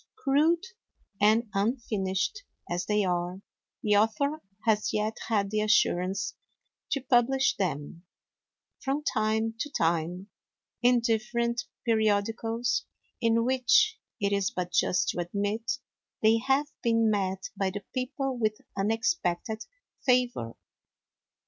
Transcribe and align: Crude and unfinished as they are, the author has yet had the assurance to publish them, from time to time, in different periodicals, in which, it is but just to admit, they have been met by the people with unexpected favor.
Crude 0.15 0.65
and 1.21 1.47
unfinished 1.53 2.41
as 2.67 2.87
they 2.87 3.03
are, 3.05 3.43
the 3.83 3.97
author 3.97 4.41
has 4.65 4.91
yet 4.91 5.15
had 5.27 5.51
the 5.51 5.61
assurance 5.61 6.33
to 6.89 7.01
publish 7.01 7.55
them, 7.57 8.03
from 8.79 9.03
time 9.03 9.53
to 9.59 9.69
time, 9.69 10.27
in 10.81 11.01
different 11.01 11.65
periodicals, 11.85 12.85
in 13.21 13.45
which, 13.45 13.99
it 14.19 14.33
is 14.33 14.49
but 14.49 14.71
just 14.71 15.09
to 15.09 15.19
admit, 15.19 15.77
they 16.23 16.39
have 16.39 16.65
been 16.81 17.07
met 17.11 17.51
by 17.55 17.69
the 17.69 17.83
people 17.93 18.35
with 18.35 18.59
unexpected 18.75 19.63
favor. 20.03 20.53